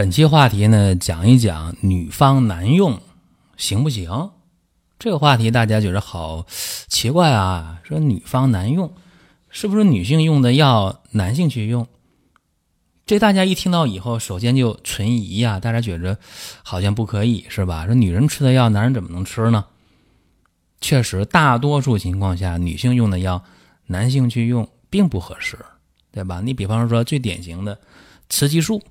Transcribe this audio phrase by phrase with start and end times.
[0.00, 3.02] 本期话题呢，讲一讲女方男用
[3.58, 4.30] 行不行？
[4.98, 6.46] 这个话题大家觉得好
[6.88, 7.82] 奇怪啊！
[7.84, 8.94] 说女方男用，
[9.50, 11.86] 是不是女性用的药男性去用？
[13.04, 15.60] 这大家一听到以后，首先就存疑呀。
[15.60, 16.16] 大家觉着
[16.62, 17.84] 好像不可以是吧？
[17.84, 19.66] 说女人吃的药，男人怎么能吃呢？
[20.80, 23.44] 确实，大多数情况下，女性用的药，
[23.88, 25.58] 男性去用并不合适，
[26.10, 26.40] 对吧？
[26.42, 27.78] 你比方说最典型的
[28.30, 28.82] 雌激素。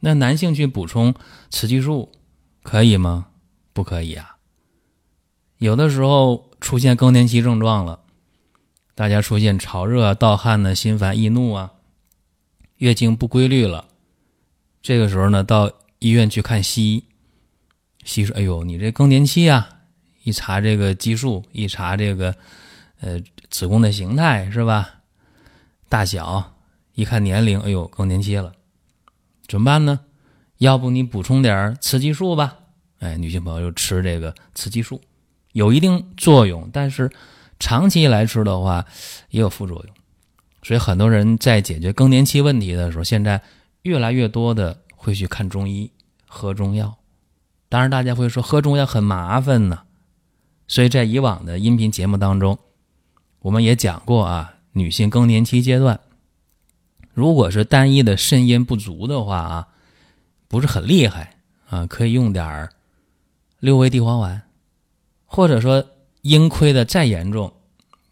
[0.00, 1.14] 那男性去补充
[1.50, 2.10] 雌激素
[2.62, 3.28] 可以吗？
[3.72, 4.36] 不可以啊。
[5.58, 8.00] 有的时候出现更年期症状了，
[8.94, 11.72] 大家出现潮热、盗汗呢、心烦易怒啊，
[12.76, 13.86] 月经不规律了，
[14.82, 17.04] 这个时候呢，到医院去看西医，
[18.04, 19.68] 西医说：“哎呦，你这更年期啊！
[20.24, 22.34] 一查这个激素，一查这个
[23.00, 23.20] 呃
[23.50, 25.00] 子宫的形态是吧？
[25.88, 26.56] 大小，
[26.94, 28.52] 一看年龄，哎呦，更年期了。”
[29.50, 29.98] 怎么办呢？
[30.58, 32.58] 要不你补充点雌激素吧？
[33.00, 35.00] 哎，女性朋友吃这个雌激素
[35.50, 37.10] 有一定作用，但是
[37.58, 38.86] 长期来吃的话
[39.30, 39.94] 也有副作用。
[40.62, 43.42] 所以很多人在解决更年期问题的时候，现在
[43.82, 45.90] 越来越多的会去看中医、
[46.28, 46.98] 喝中药。
[47.68, 49.80] 当然，大家会说喝中药很麻烦呢。
[50.68, 52.56] 所以在以往的音频节目当中，
[53.40, 55.98] 我们也讲过啊，女性更年期阶段。
[57.12, 59.68] 如果是单一的肾阴不足的话啊，
[60.48, 61.36] 不是很厉害
[61.68, 62.68] 啊，可以用点
[63.58, 64.42] 六味地黄丸，
[65.26, 65.84] 或者说
[66.22, 67.52] 阴亏的再严重，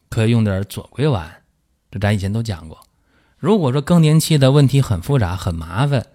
[0.09, 1.43] 可以用点左归丸。
[1.91, 2.78] 这咱以前都讲过。
[3.39, 6.06] 如果说更年期的问题很复杂、很麻烦，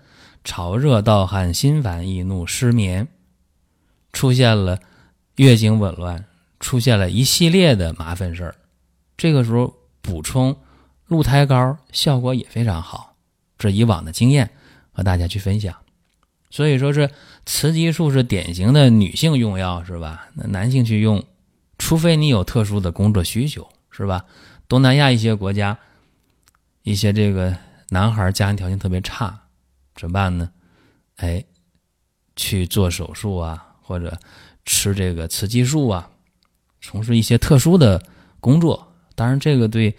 [0.44, 3.08] 潮热、盗汗、心烦易怒、失眠，
[4.12, 4.78] 出现了
[5.38, 6.26] 月经紊乱，
[6.60, 8.56] 出现了一系列的麻烦事儿，
[9.16, 10.56] 这个时候补充。
[11.14, 13.16] 鹿胎膏效果也非常好，
[13.60, 14.50] 这以往的经验
[14.92, 15.76] 和大家去分享。
[16.50, 17.12] 所以说是
[17.46, 20.28] 雌激素是典型的女性用药是吧？
[20.34, 21.24] 那男性去用，
[21.78, 24.26] 除非你有特殊的工作需求是吧？
[24.68, 25.78] 东南亚一些国家，
[26.82, 27.56] 一些这个
[27.90, 29.40] 男孩家庭条件特别差，
[29.96, 30.50] 怎么办呢？
[31.18, 31.46] 哎，
[32.36, 34.18] 去做手术啊，或者
[34.66, 36.10] 吃这个雌激素啊，
[36.82, 38.02] 从事一些特殊的
[38.40, 38.92] 工作。
[39.14, 39.96] 当然这个对。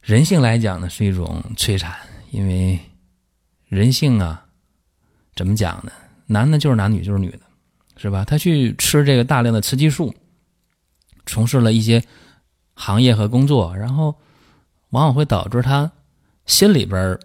[0.00, 1.94] 人性来讲呢，是一种摧残，
[2.30, 2.78] 因为
[3.68, 4.46] 人性啊，
[5.36, 5.92] 怎么讲呢？
[6.26, 7.40] 男的就是男，女就是女的，
[7.96, 8.24] 是吧？
[8.24, 10.14] 他去吃这个大量的雌激素，
[11.26, 12.02] 从事了一些
[12.74, 14.16] 行业和工作，然后
[14.88, 15.92] 往往会导致他
[16.46, 17.18] 心里边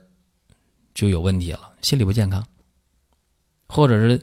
[0.94, 2.46] 就有问题了，心理不健康，
[3.68, 4.22] 或者是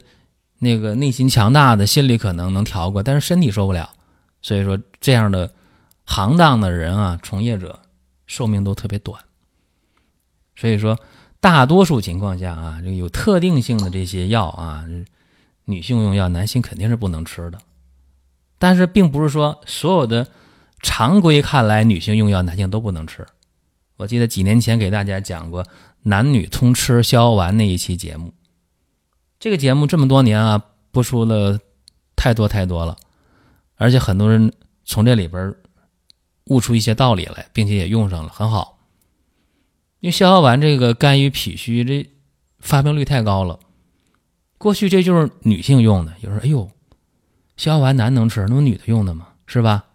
[0.59, 3.89] 那个内心强大的，心理可能能调过，但是身体受不了。
[4.43, 5.51] 所以说，这样的
[6.05, 7.79] 行当的人啊，从业者。
[8.33, 9.21] 寿命都特别短，
[10.55, 10.97] 所以说
[11.39, 14.83] 大多数情况下啊，这个有特定性的这些药啊，
[15.65, 17.59] 女性用药，男性肯定是不能吃的。
[18.57, 20.27] 但是并不是说所有的
[20.81, 23.23] 常规看来女性用药，男性都不能吃。
[23.97, 25.63] 我记得几年前给大家讲过
[26.01, 28.33] 男女通吃逍遥丸那一期节目，
[29.39, 31.59] 这个节目这么多年啊，播出了
[32.15, 32.97] 太多太多了，
[33.75, 34.51] 而且很多人
[34.85, 35.53] 从这里边。
[36.45, 38.79] 悟出一些道理来，并且也用上了，很好。
[39.99, 42.09] 因为逍遥丸这个肝郁脾虚，这
[42.59, 43.59] 发病率太高了。
[44.57, 46.69] 过去这就是女性用的，有人说：“哎呦，
[47.55, 49.29] 逍遥丸男能吃，那么女的用的吗？
[49.45, 49.85] 是吧？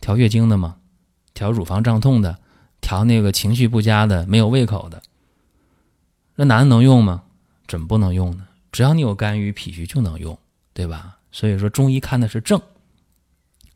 [0.00, 0.76] 调月经的吗？
[1.34, 2.38] 调乳房胀痛的，
[2.80, 5.02] 调那个情绪不佳的，没有胃口的，
[6.36, 7.22] 那男的能用吗？
[7.66, 8.46] 怎么不能用呢？
[8.72, 10.38] 只要你有肝郁脾虚就能用，
[10.72, 11.18] 对吧？
[11.32, 12.60] 所以说中医看的是症。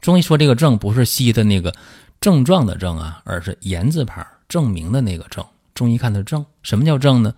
[0.05, 1.75] 中医说这个症不是西医的那个。
[2.21, 5.45] 症状的症啊，而是言字旁证明的那个证。
[5.75, 7.35] 中医看的症，什么叫症呢？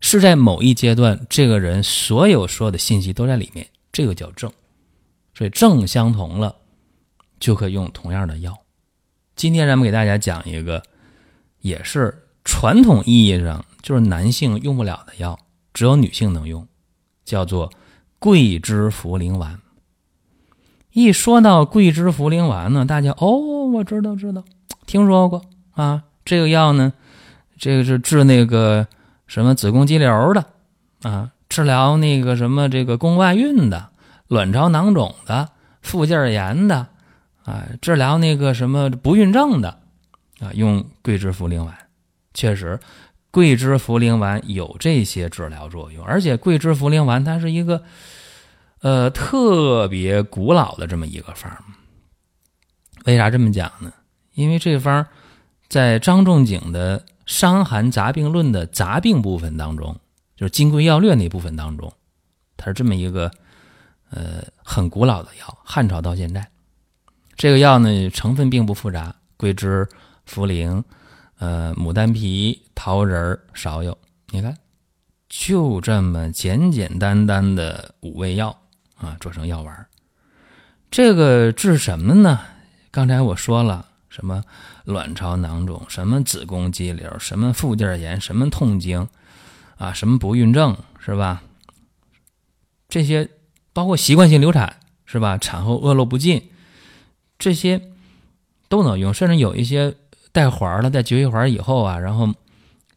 [0.00, 4.52] 是在某一阶段，这个人所有所有的信息都在里面，这个叫症。
[5.34, 6.56] 所以症相同了，
[7.38, 8.56] 就可以用同样的药。
[9.36, 10.82] 今天咱们给大家讲一个，
[11.60, 15.38] 也是传统意义上就是男性用不了的药，
[15.72, 16.66] 只有女性能用，
[17.24, 17.72] 叫做
[18.18, 19.60] 桂枝茯苓丸。
[20.94, 24.44] 一说到桂枝茯苓丸呢，大家哦，我知道知道，
[24.86, 25.42] 听说过
[25.72, 26.04] 啊。
[26.24, 26.92] 这个药呢，
[27.58, 28.86] 这个是治那个
[29.26, 30.46] 什么子宫肌瘤的
[31.02, 33.88] 啊，治疗那个什么这个宫外孕的、
[34.28, 35.48] 卵巢囊肿的、
[35.82, 36.86] 附件炎的
[37.44, 39.80] 啊，治疗那个什么不孕症的
[40.38, 41.74] 啊，用桂枝茯苓丸，
[42.32, 42.78] 确实，
[43.32, 47.82] 桂枝茯苓丸有这些治疗作用，而且桂枝茯苓丸它是一个
[48.84, 51.50] 呃特别古老的这么一个方。
[53.06, 53.90] 为啥这么讲呢？
[54.34, 55.06] 因为这方
[55.68, 59.98] 在张仲景的《伤寒杂病论》的杂病部分当中，
[60.36, 61.90] 就是《金匮要略》那部分当中，
[62.58, 63.30] 它是这么一个
[64.10, 66.46] 呃很古老的药，汉朝到现在，
[67.36, 69.88] 这个药呢成分并不复杂，桂枝、
[70.28, 70.84] 茯苓、
[71.38, 73.96] 呃牡丹皮、桃仁芍药，
[74.28, 74.54] 你看
[75.30, 78.54] 就这么简简单单的五味药
[78.96, 79.86] 啊，做成药丸
[80.90, 82.40] 这个治什么呢？
[82.90, 84.44] 刚才我说了，什么
[84.84, 89.08] 卵巢囊肿，什么子宫肌瘤，什么附件炎，什么痛经，
[89.76, 91.42] 啊，什么不孕症，是吧？
[92.88, 93.28] 这些
[93.72, 95.36] 包括习惯性流产，是吧？
[95.36, 96.50] 产后恶露不尽，
[97.38, 97.90] 这些
[98.68, 99.12] 都能用。
[99.12, 99.96] 甚至有一些
[100.30, 102.32] 带环的，在绝育环以后啊，然后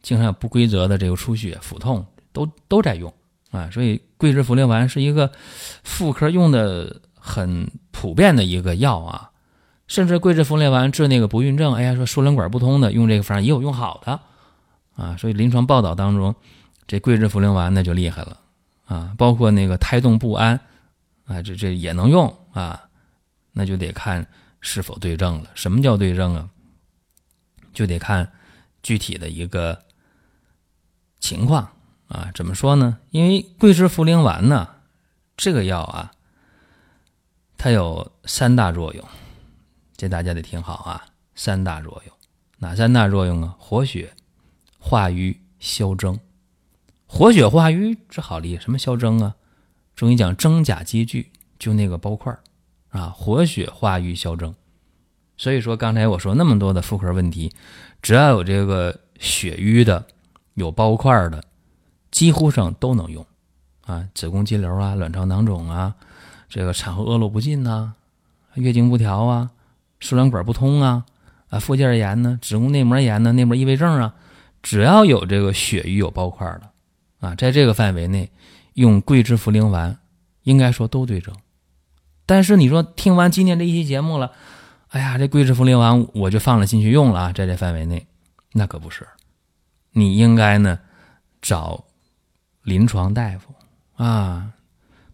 [0.02, 3.12] 经常有不规则的这个出血、腹痛，都都在用
[3.50, 3.70] 啊。
[3.70, 5.32] 所以桂枝茯苓丸是一个
[5.82, 9.30] 妇科用的很普遍的一个药啊。
[9.86, 14.20] 甚至桂枝茯苓丸治那个不孕症，哎呀，说输卵管不通的，用这个方也有用好的，
[14.94, 16.34] 啊，所以临床报道当中，
[16.86, 18.38] 这桂枝茯苓丸那就厉害了，
[18.84, 20.60] 啊，包括那个胎动不安，
[21.24, 22.84] 啊，这这也能用啊，
[23.52, 24.26] 那就得看
[24.60, 25.48] 是否对症了。
[25.54, 26.50] 什么叫对症啊？
[27.72, 28.30] 就得看
[28.82, 29.78] 具体的一个
[31.18, 31.66] 情况
[32.08, 32.30] 啊。
[32.34, 32.98] 怎么说呢？
[33.10, 34.68] 因为桂枝茯苓丸呢，
[35.36, 36.12] 这个药啊，
[37.56, 39.04] 它有三大作用。
[39.96, 41.06] 这大家得听好啊！
[41.34, 42.14] 三大作用，
[42.58, 43.56] 哪三大作用啊？
[43.58, 44.12] 活血、
[44.78, 46.16] 化瘀、消征。
[47.06, 49.34] 活血化瘀这好理解，什么消征啊？
[49.96, 52.32] 中医讲真假积聚，就那个包块
[52.90, 54.54] 啊，活血化瘀消征。
[55.36, 57.52] 所以说刚才我说那么多的妇科问题，
[58.00, 60.06] 只要有这个血瘀的、
[60.54, 61.42] 有包块的，
[62.10, 63.24] 几乎上都能用
[63.84, 64.08] 啊。
[64.14, 65.94] 子宫肌瘤啊、卵巢囊肿啊、
[66.48, 67.94] 这个产后恶露不尽呐、
[68.54, 69.50] 月经不调啊。
[70.00, 71.04] 输卵管不通啊，
[71.48, 74.14] 啊，附件炎呢，子宫内膜炎呢，内膜异位症啊，
[74.62, 76.70] 只要有这个血瘀有包块的，
[77.18, 78.30] 啊，在这个范围内
[78.74, 79.98] 用桂枝茯苓丸，
[80.44, 81.34] 应该说都对症。
[82.26, 84.30] 但是你说听完今天这一期节目了，
[84.90, 88.06] 哎呀，这桂枝茯苓丸我就放了进去用了啊，在这范围内，
[88.52, 89.04] 那可不是，
[89.90, 90.78] 你应该呢
[91.42, 91.86] 找
[92.68, 93.54] 临床大夫
[93.96, 94.52] 啊，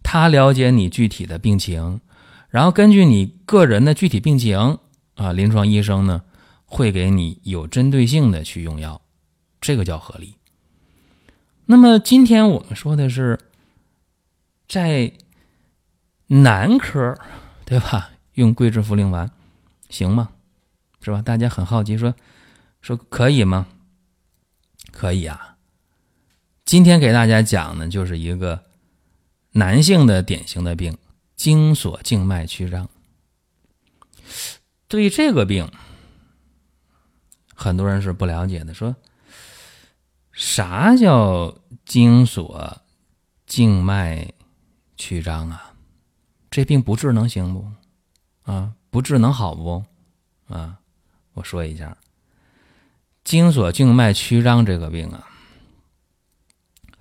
[0.03, 2.01] 他了解你具体的病情。
[2.49, 4.77] 然后根据你个人的具体病情
[5.15, 6.21] 啊，临床医生呢
[6.65, 9.01] 会给你有针对性的去用药，
[9.61, 10.35] 这个叫合理。
[11.65, 13.39] 那么今天我们说的是
[14.67, 15.13] 在
[16.27, 17.17] 男科，
[17.65, 18.11] 对吧？
[18.33, 19.31] 用桂枝茯苓丸
[19.89, 20.29] 行吗？
[21.01, 21.21] 是吧？
[21.21, 22.13] 大家很好奇，说
[22.81, 23.67] 说可以吗？
[24.91, 25.54] 可以啊。
[26.65, 28.65] 今天给大家讲的就是一个
[29.51, 30.97] 男性的典型的病。
[31.35, 32.89] 精索静脉曲张，
[34.87, 35.69] 对这个病，
[37.53, 38.73] 很多人是不了解的。
[38.73, 38.95] 说
[40.31, 42.81] 啥叫精索
[43.45, 44.31] 静脉
[44.95, 45.73] 曲张啊？
[46.49, 47.69] 这病不治能行不？
[48.49, 49.83] 啊，不治能好不？
[50.47, 50.79] 啊，
[51.33, 51.97] 我说一下，
[53.25, 55.27] 精索静脉曲张这个病啊，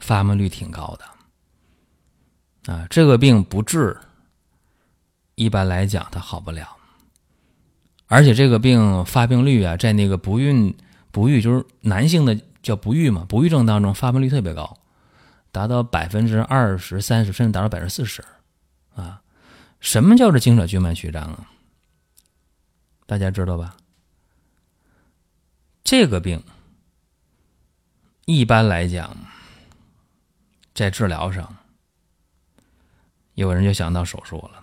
[0.04, 2.72] 发病率挺高的。
[2.72, 3.96] 啊，这个病不治。
[5.36, 6.76] 一般来讲，它好不了，
[8.06, 10.72] 而且这个病发病率啊，在那个不孕、
[11.10, 14.78] 不育，就是男性的叫不育嘛，不育症当中发病率特别高，
[15.50, 18.24] 达到百分之二十三十，甚至达到百分之四十，
[18.94, 19.20] 啊，
[19.80, 21.50] 什么叫做精索静脉曲张啊？
[23.06, 23.76] 大家知道吧？
[25.82, 26.40] 这个病
[28.24, 29.16] 一般来讲，
[30.74, 31.56] 在治疗上，
[33.34, 34.60] 有人就想到手术了。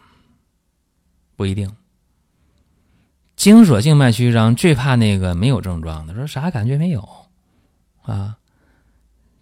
[1.35, 1.71] 不一定。
[3.35, 7.09] 精索静脉曲张最怕那个没有症状的，说啥感觉没有
[8.03, 8.37] 啊？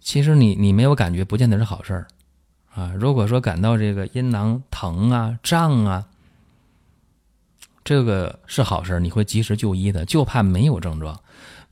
[0.00, 2.06] 其实你你没有感觉，不见得是好事儿
[2.72, 2.94] 啊。
[2.98, 6.06] 如果说感到这个阴囊疼啊、胀啊，
[7.84, 10.06] 这个是好事儿，你会及时就医的。
[10.06, 11.20] 就怕没有症状，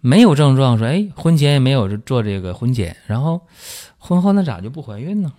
[0.00, 3.46] 没有症状，说哎，婚前也没有做这个婚检，然后
[3.98, 5.32] 婚后那咋就不怀孕呢？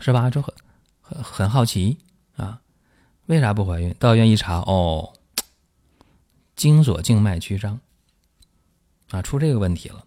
[0.00, 0.28] 是吧？
[0.30, 0.52] 就很
[1.00, 1.98] 很很好奇
[2.36, 2.60] 啊。
[3.26, 3.94] 为啥不怀孕？
[3.98, 5.12] 到医院一查，哦，
[6.56, 7.78] 精索静脉曲张，
[9.10, 10.04] 啊，出这个问题了。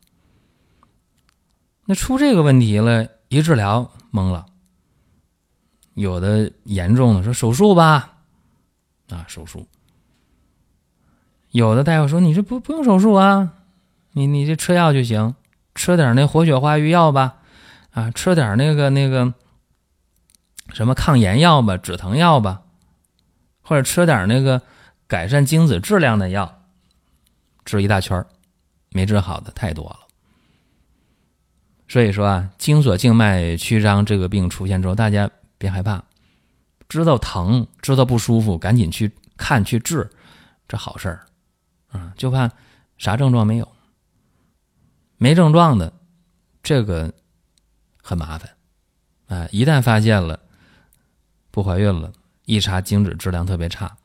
[1.86, 4.46] 那出这个问题了，一治疗懵了。
[5.94, 8.18] 有的严重的说手术吧，
[9.10, 9.66] 啊手术。
[11.52, 13.54] 有的大夫说你这不不用手术啊，
[14.12, 15.34] 你你这吃药就行，
[15.78, 17.36] 吃点那活血化瘀药吧，
[17.92, 19.34] 啊吃点那个那个
[20.74, 22.64] 什么抗炎药吧，止疼药吧，
[23.62, 24.62] 或者吃点那个
[25.08, 26.64] 改善精子质量的药，
[27.64, 28.26] 治一大圈
[28.90, 30.00] 没治好的太多了。
[31.88, 36.04] 所以说啊，精索静脉曲张这个病出现之后，大家别害怕，
[36.90, 40.10] 知道疼，知道不舒服，赶紧去看去治，
[40.68, 41.26] 这好事儿
[41.92, 42.12] 啊。
[42.18, 42.50] 就怕
[42.98, 43.77] 啥症状没有，
[45.18, 45.94] 没症状的，
[46.64, 47.14] 这个
[48.02, 48.56] 很麻烦
[49.28, 49.48] 啊。
[49.52, 50.40] 一旦发现了
[51.52, 52.14] 不怀孕了，
[52.46, 53.98] 一查精子质量特别差，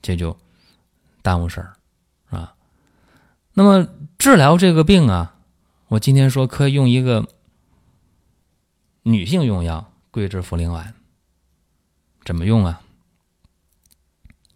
[0.00, 0.36] 这就
[1.22, 1.74] 耽误事儿
[2.30, 2.54] 啊。
[3.54, 5.36] 那么治疗这个病啊。
[5.88, 7.28] 我今天说可以用一个
[9.02, 10.94] 女性用药桂枝茯苓丸，
[12.24, 12.80] 怎么用啊？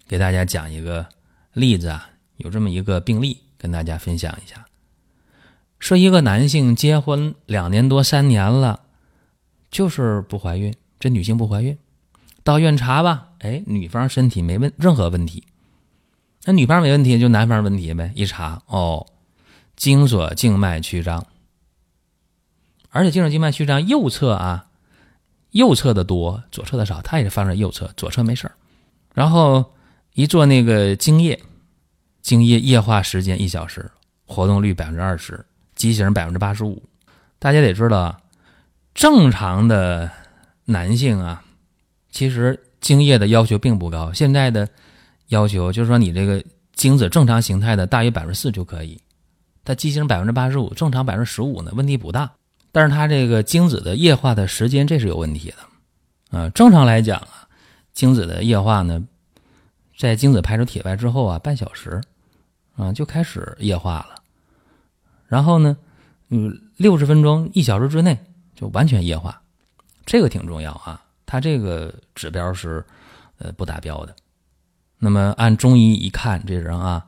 [0.09, 1.07] 给大家讲一个
[1.53, 4.67] 例子啊，有这么一个病例跟大家分享一下。
[5.79, 8.81] 说一个男性结婚两年多三年了，
[9.71, 11.77] 就是不怀孕，这女性不怀孕，
[12.43, 15.45] 到院查吧，哎，女方身体没问任何问题，
[16.45, 19.07] 那女方没问题就男方问题呗，一查哦。
[19.77, 21.27] 精索静脉曲张，
[22.89, 24.69] 而且精索静脉曲张右侧啊，
[25.51, 28.55] 右侧的多，左侧的少，它也是发生右侧，左侧没事儿。
[29.13, 29.75] 然后
[30.15, 31.39] 一做那个精液，
[32.23, 33.91] 精液液化时间一小时，
[34.25, 35.45] 活动率百分之二十，
[35.77, 36.83] 畸形百分之八十五。
[37.39, 38.19] 大家得知道啊，
[38.95, 40.11] 正常的
[40.65, 41.45] 男性啊，
[42.11, 44.13] 其实精液的要求并不高。
[44.13, 44.69] 现在的
[45.29, 46.43] 要求就是说，你这个
[46.73, 49.01] 精子正常形态的大于百分之四就可以。
[49.65, 52.33] 它畸形百分之八十五，正常百分之十五呢，问题不大。
[52.73, 56.39] 但是它这个精子的液化的时间，这是有问题的。
[56.39, 57.49] 啊，正常来讲啊，
[57.93, 59.03] 精子的液化呢，
[59.99, 62.01] 在精子排出体外之后啊，半小时
[62.77, 64.15] 啊就开始液化了。
[65.27, 65.77] 然后呢，
[66.29, 68.19] 嗯，六十分钟、一小时之内
[68.55, 69.41] 就完全液化，
[70.05, 71.05] 这个挺重要啊。
[71.25, 72.85] 它这个指标是
[73.39, 74.15] 呃不达标的。
[74.99, 77.07] 那么按中医一看，这人啊。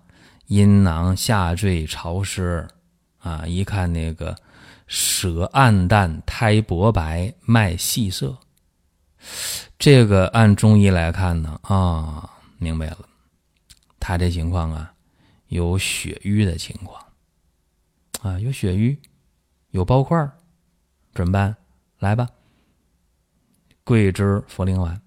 [0.49, 2.67] 阴囊下坠潮湿，
[3.19, 4.35] 啊，一看那个
[4.87, 8.35] 舌暗淡，苔薄白，脉细涩。
[9.79, 13.01] 这个按中医来看呢，啊，明白了，
[14.01, 14.91] 他这情况啊，
[15.49, 16.99] 有血瘀的情况，
[18.23, 18.99] 啊，有血瘀，
[19.71, 20.31] 有包块
[21.15, 21.57] 怎么办？
[21.99, 22.29] 来吧，
[23.85, 25.01] 桂枝茯苓丸。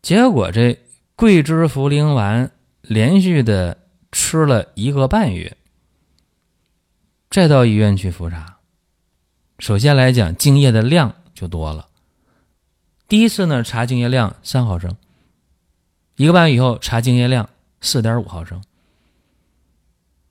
[0.00, 0.78] 结果这
[1.14, 3.78] 桂枝茯苓丸连续的。
[4.14, 5.56] 吃了一个半月，
[7.30, 8.58] 再到医院去复查。
[9.58, 11.88] 首先来讲，精液的量就多了。
[13.08, 14.98] 第一次呢，查精液量三毫升，
[16.16, 17.48] 一个半月以后查精液量
[17.80, 18.62] 四点五毫升。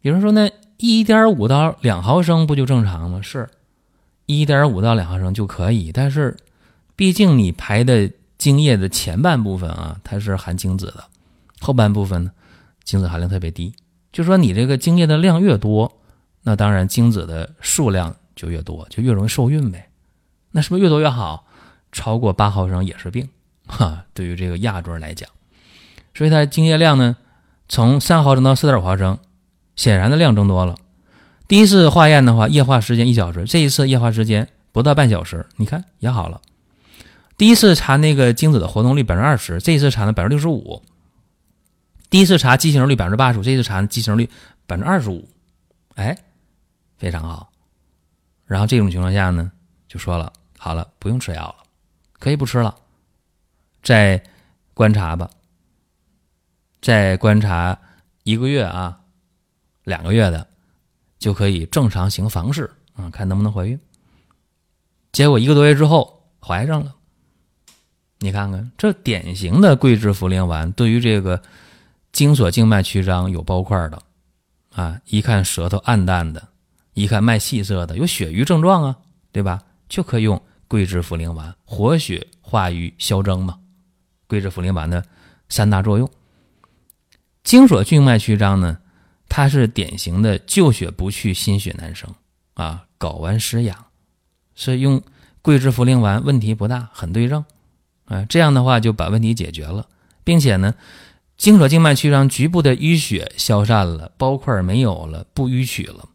[0.01, 3.21] 有人说，那一点五到两毫升不就正常吗？
[3.21, 3.47] 是，
[4.25, 5.91] 一点五到两毫升就可以。
[5.91, 6.35] 但是，
[6.95, 11.03] 毕竟你排的精液的前半部分啊，它是含精子的，
[11.59, 12.31] 后半部分呢？
[12.83, 13.71] 精子含量特别低，
[14.11, 15.99] 就说你这个精液的量越多，
[16.41, 19.87] 那当然精子的数量就越多，就越容易受孕呗。
[20.49, 21.45] 那是不是越多越好？
[21.91, 23.29] 超过八毫升也是病，
[23.67, 24.03] 哈。
[24.15, 25.29] 对于这个亚洲人来讲，
[26.15, 27.17] 所以它精液量呢，
[27.69, 29.19] 从三毫升到四点五毫升，
[29.75, 30.75] 显然的量增多了。
[31.47, 36.41] 第一次化验的话，液化时间一小时，这一次液化时间不到半小时，你看也好了。
[37.37, 40.81] 第一次查那个精子的活动率百分之二十，这一次查呢百分之六十五。
[42.09, 44.29] 第一次查畸形率百分之八十五，这次查畸形率
[44.67, 45.27] 百分之二十五，
[45.95, 46.17] 哎，
[46.97, 47.51] 非常好。
[48.45, 49.51] 然后这种情况下呢，
[49.87, 51.55] 就说了，好了，不用吃药了，
[52.19, 52.75] 可以不吃了，
[53.81, 54.21] 再
[54.73, 55.29] 观察吧，
[56.81, 57.79] 再观察
[58.23, 58.99] 一个月啊，
[59.91, 60.47] 两个月的，
[61.19, 63.79] 就可以正常行房事啊，看能不能怀孕。
[65.11, 66.95] 结果一个多月之后怀上了，
[68.19, 71.41] 你看看这典型的桂枝茯苓丸对于这个。
[72.13, 74.03] 精索静脉曲张有包块的，
[74.73, 76.45] 啊，一看舌头暗淡的，
[76.93, 78.97] 一看脉细涩的，有血瘀症状啊，
[79.31, 79.63] 对吧？
[79.87, 83.57] 就可以用桂枝茯苓丸，活血化瘀消征嘛。
[84.27, 85.01] 桂枝茯苓丸的
[85.47, 86.11] 三大作用。
[87.43, 88.77] 精索静脉曲张呢，
[89.31, 92.13] 它是典型的旧血不去，心血难生
[92.55, 93.85] 啊，睾丸失养，
[94.53, 95.01] 所以用
[95.41, 97.45] 桂枝茯苓丸问题不大，很对症，
[98.05, 99.87] 啊，这样的话就把问题解决了，
[100.25, 100.75] 并且呢。
[101.37, 106.07] 精索静脉曲张局部的淤血消散了，包块没有了，不淤曲了，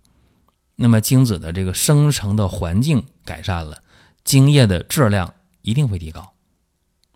[0.77, 3.83] 那么精子的这个生成的环境改善了，
[4.23, 6.33] 精液的质量一定会提高，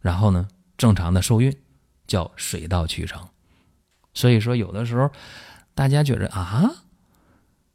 [0.00, 1.57] 然后呢，正常的受孕
[2.09, 3.25] 叫水到渠成。
[4.12, 5.09] 所以说，有的时候
[5.75, 6.71] 大家觉着啊，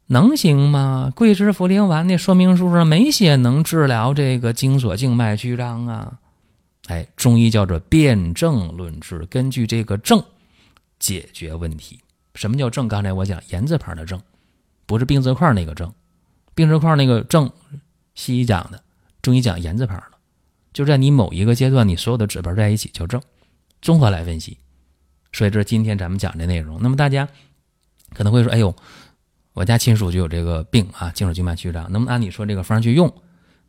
[0.08, 1.12] 能行吗？
[1.16, 6.20] 桂枝茯苓丸那说明书上没写能治疗这个精索静脉曲张啊。
[6.88, 10.24] 哎，中医叫做辨证论治，根据这个症
[11.00, 12.00] 解决问题。
[12.36, 12.88] 什么叫症？
[12.88, 14.22] 刚才我讲言字旁的症，
[14.86, 15.92] 不是病字块那个症。
[16.54, 17.52] 病字块那个症，
[18.14, 18.84] 西医讲的，
[19.22, 20.18] 中医讲言字旁的，
[20.74, 23.20] 就在你某一个阶段，你所有的指标在一起叫症，
[23.82, 24.60] 综合来分析。
[25.32, 26.78] 所以这是今天咱们讲的内容。
[26.82, 27.28] 那么大家
[28.16, 28.74] 可能会说：“哎呦，
[29.54, 33.14] 我家亲属就有这个病啊，静脉曲张，能不能按你说这个方去用？”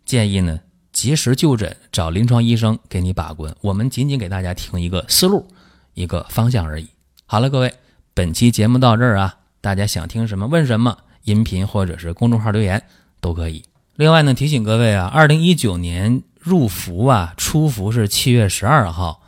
[0.07, 0.61] 建议呢？
[0.93, 3.55] 及时就诊，找临床医生给你把关。
[3.61, 5.47] 我们仅仅给大家提供一个思路、
[5.93, 6.89] 一个方向而已。
[7.27, 7.75] 好了，各位，
[8.15, 12.83] 本期节目到这儿啊，大家想听什么问什么，音频或者是公众号留言
[13.21, 13.63] 都可以。
[13.97, 19.21] 另外呢，提醒各位啊，二零一九年入伏啊，出伏是七月十二号，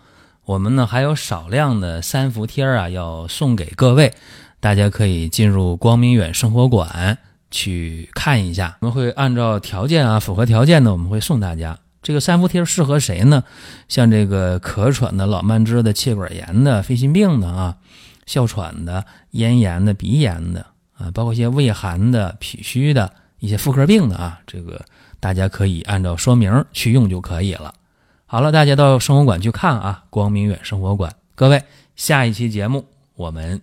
[0.47, 4.15] 我们呢还有少量的三伏贴啊要送给各位，
[4.61, 7.19] 大家可以进入光明远生活馆。
[7.51, 13.43] 去看一下，我们会按照条件啊，符合条件的，我们会送大家这个三伏贴适合谁呢？
[13.89, 17.79] 像这个咳喘的、老慢支的、气管炎的、肺心病的啊、
[18.27, 20.67] 哮喘的、咽炎的、鼻炎的
[20.99, 24.85] 啊，包括一些胃寒的、脾虚的一些妇科病的啊，这个
[25.19, 27.73] 大家可以按照说明去用就可以了。
[28.27, 31.11] 好了，大家到生活馆去看啊，光明远生活馆。
[31.35, 31.63] 各位，
[31.97, 32.85] 下一期节目
[33.15, 33.63] 我们